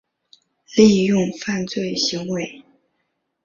[0.75, 2.63] 利用犯罪行为